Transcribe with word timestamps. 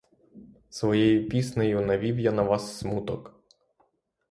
Своєю 0.69 1.29
піснею 1.29 1.81
навів 1.81 2.19
я 2.19 2.31
на 2.31 2.43
вас 2.43 2.77
смуток. 2.79 3.35